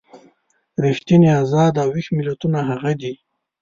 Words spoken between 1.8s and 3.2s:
او ویښ ملتونه هغه دي.